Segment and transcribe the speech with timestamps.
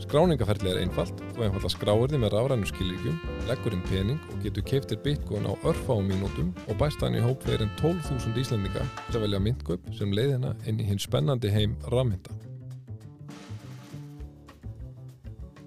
[0.00, 3.16] Skráningaferðli er einfalt, þú einfalla skráir þið með rafrænu skilíkjum,
[3.50, 7.44] leggur inn pening og getur keiftir bitcoin á örfáum mínútum og bæst hann í hóp
[7.44, 12.32] fyrir en 12.000 íslendinga að velja myndgöp sem leiðina inn í hinn spennandi heim rafmynda.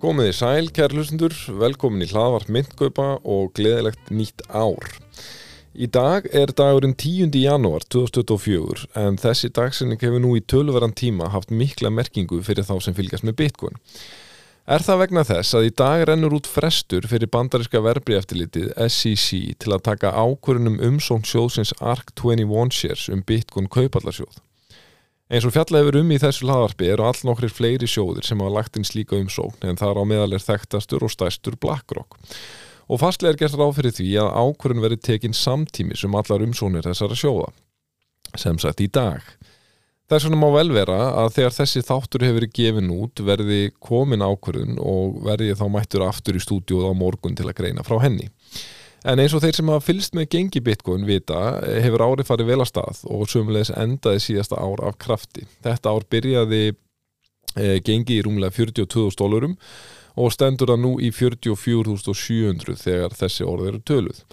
[0.03, 4.89] Gómiði sæl, kæri hlustundur, velkomin í hlaðvart myndgöpa og gleðilegt nýtt ár.
[5.73, 7.31] Í dag er dagurinn 10.
[7.39, 12.75] janúar 2024 en þessi dagsinning hefur nú í tölverðan tíma haft mikla merkingu fyrir þá
[12.83, 13.79] sem fylgjast með bitcoin.
[14.63, 19.57] Er það vegna þess að í dag rennur út frestur fyrir bandariska verbri eftirlitið SEC
[19.59, 24.37] til að taka ákvörunum umsóng sjóðsins ARK 21 shares um Bitcoin kaupallarsjóð.
[25.27, 28.55] Eins og fjalla hefur um í þessu hlaðarpi eru all nokkrir fleiri sjóðir sem hafa
[28.55, 32.15] lagt inn slíka umsókn en þar á meðal er þekktastur og stæstur BlackRock.
[32.87, 36.87] Og fastlega er gert ráð fyrir því að ákvörun veri tekin samtímis um allar umsóknir
[36.87, 37.51] þessara sjóða.
[38.39, 39.27] Sem sagt í dag.
[40.11, 44.25] Þess vegna má vel vera að þegar þessi þáttur hefur verið gefin út verði komin
[44.25, 48.27] ákvörðun og verði þá mættur aftur í stúdíóð á morgun til að greina frá henni.
[49.07, 51.39] En eins og þeir sem hafa fylst með gengi bitcoin vita
[51.83, 55.43] hefur árið farið vel að stað og sömulegis endaði síðasta ár af krafti.
[55.63, 59.57] Þetta ár byrjaði e, gengi í rúmlega 42.000 dólarum
[60.19, 64.23] og stendur það nú í 44.700 þegar þessi orð eru töluð.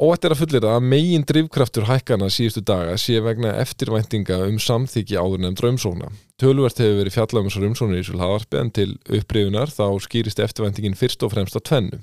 [0.00, 5.18] Óætt er að fullir að megin drivkraftur hækkana síðustu daga sé vegna eftirvæntinga um samþyggi
[5.20, 6.08] áður nefnd raumsóna.
[6.40, 8.86] Tölvert hefur verið fjallað um þessar raumsónir í Svolhavarpi en til
[9.18, 12.00] upprifunar þá skýrist eftirvæntingin fyrst og fremst að tvennu.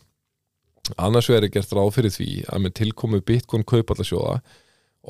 [1.02, 4.38] Annars verður gert ráð fyrir því að með tilkomu Bitcoin kaupallarsjóða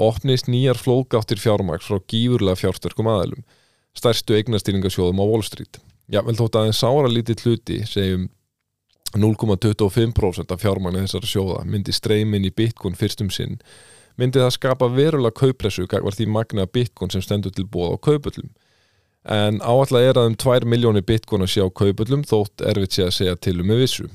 [0.08, 3.44] opnist nýjar flóðgáttir fjármaks frá gífurlega fjársterkum aðelum,
[3.92, 5.82] stærstu eignastýringasjóðum á Wall Street.
[6.08, 8.30] Já, vel þótt aðeins sára lítið hluti segjum
[9.18, 13.60] 0,25% af fjármæni þessara sjóða myndi streymin í Bitcoin fyrstum sinn.
[14.20, 18.50] Myndi það skapa verulega kaupressu var því magna Bitcoin sem stendur til bóða á kaupöllum
[19.30, 23.16] en áallega er að um 2 miljónir Bitcoin að sjá kaupöllum þótt erfitt sé að
[23.18, 24.08] segja til um með vissu.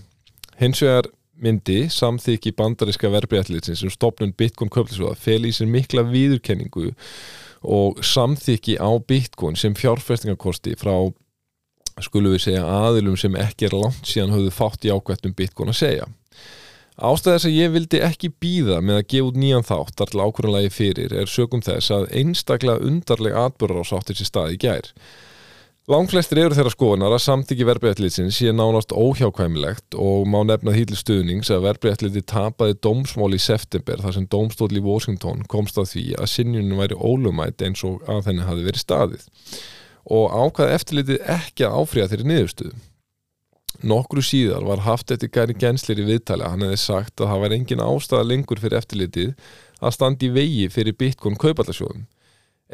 [0.58, 1.10] Hins vegar
[1.44, 6.92] myndi samþykki bandariska verbreytliðsins sem stopnum Bitcoin kauplisjóða fel í sér mikla viðurkenningu
[7.64, 10.94] og samþykki á Bitcoin sem fjárfestingarkosti frá
[12.02, 15.80] skulum við segja aðilum sem ekki er langt síðan höfðu fátt í ákvættum Bitcoin að
[15.80, 16.08] segja.
[16.94, 20.74] Ástæð þess að ég vildi ekki býða með að gefa út nýjan þátt allir ákvörðanlegi
[20.74, 24.90] fyrir er sögum þess að einstaklega undarlega atbörður á sáttir sér stað í gær.
[25.90, 31.50] Langflestir eru þeirra skoðunar að samtiki verbreyðlitsins sé nánast óhjákvæmilegt og má nefnað hýtli stuðnings
[31.52, 36.30] að verbreyðliti tapaði dómsmál í september þar sem dómstóll í Washington komst að því að
[36.32, 39.28] sinjunum væri ólumætt eins og að henni hafi verið staðið
[40.04, 42.74] og ákvaði eftirlitið ekki að áfriða þeirri niðurstuðu.
[43.84, 47.40] Nokkru síðar var haft eftir Gæri Genslir í viðtali að hann hefði sagt að það
[47.42, 49.32] var engin ástæða lengur fyrir eftirlitið
[49.80, 52.06] að standi í vegi fyrir Bitcoin kaupallarsjóðum.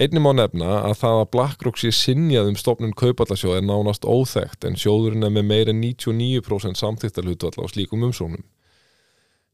[0.01, 4.69] Einnig má nefna að það að BlackRock sé sinjað um stopnum kaupallarsjóð er nánast óþægt
[4.69, 8.45] en sjóðurinn er með meira en 99% samþýttarhutvall á slíkum umsónum.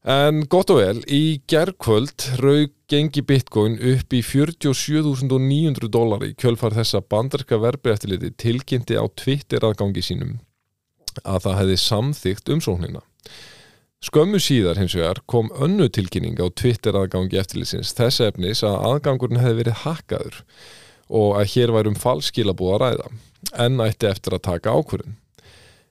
[0.05, 6.77] En gott og vel, í gerðkvöld raug gengi bitcoin upp í 47.900 dólar í kjölfar
[6.77, 10.37] þessa bandarska verbi eftirliti tilkynnti á Twitter aðgangi sínum
[11.25, 13.01] að það hefði samþygt umsóknina.
[14.05, 19.41] Skömmu síðar hins vegar kom önnu tilkynning á Twitter aðgangi eftirlitsins þess efnis að aðgangurinn
[19.41, 20.43] hefði verið hakkaður
[21.07, 23.09] og að hér værum falskilabúð að ræða
[23.65, 25.17] en ætti eftir að taka ákvörðin.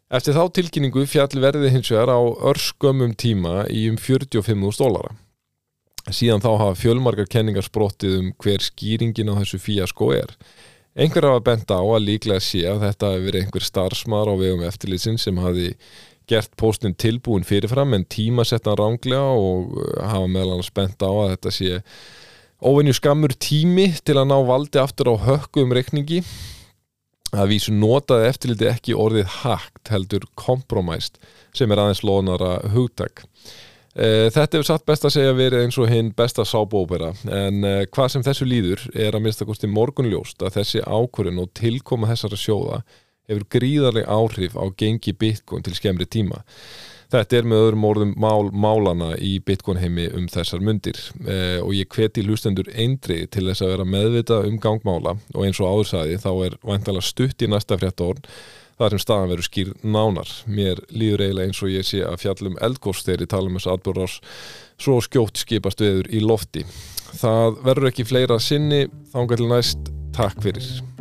[0.07, 5.17] Eftir þá tilkynningu fjall verði hins vegar á örskömmum tíma í um 45.000 dólara.
[6.07, 10.37] Síðan þá hafa fjölmarkar kenningar sprottið um hver skýringin á þessu fíasko er.
[10.95, 14.63] Einhver hafa bent á að líklega sé að þetta hefur verið einhver starfsmar á vegum
[14.69, 15.73] eftirlýsin sem hafi
[16.31, 21.55] gert postin tilbúin fyrirfram en tímasettan ránglega og hafa meðal annars bent á að þetta
[21.59, 21.83] sé
[22.63, 26.23] óvenju skammur tími til að ná valdi aftur á hökku um reikningi
[27.37, 31.21] að vísu notaði eftirliti ekki orðið hakt heldur kompromæst
[31.57, 33.25] sem er aðeins lónara hugtak.
[33.97, 37.75] E, þetta hefur satt best að segja verið eins og hinn besta sábópera en e,
[37.89, 42.83] hvað sem þessu líður er að minnstakosti morgunljóst að þessi ákvörðin og tilkoma þessara sjóða
[43.31, 46.43] hefur gríðarlega áhrif á gengi Bitcoin til skemmri tíma.
[47.13, 51.71] Þetta er með öðrum orðum mál, málana í Bitcoin heimi um þessar mundir eh, og
[51.77, 56.19] ég hveti hlustendur eindri til þess að vera meðvita um gangmála og eins og áðursæði
[56.25, 58.25] þá er vantalega stutt í næsta frétt orn
[58.77, 60.33] þar sem staðan verður skýr nánar.
[60.51, 63.73] Mér líður eiginlega eins og ég sé að fjallum eldgóst þegar ég tala um þessu
[63.73, 64.19] atbúrás
[64.77, 66.67] svo skjótt skipast viður í lofti.
[67.17, 69.91] Það verður ekki fleira sinni, þá engar til næst.
[70.17, 70.96] Takk fyrir.